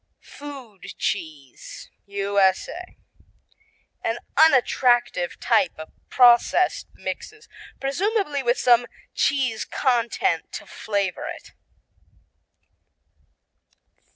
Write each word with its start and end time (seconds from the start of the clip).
Food 0.35 0.85
cheese 0.97 1.87
U.S.A. 2.07 2.97
An 4.03 4.17
unattractive 4.35 5.39
type 5.39 5.77
of 5.77 5.91
processed 6.09 6.87
mixes, 6.95 7.47
presumably 7.79 8.41
with 8.41 8.57
some 8.57 8.87
cheese 9.13 9.63
content 9.63 10.51
to 10.53 10.65
flavor 10.65 11.27
it. 11.27 11.51